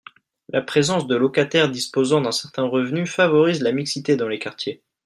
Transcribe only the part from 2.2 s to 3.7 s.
d’un certain revenu favorise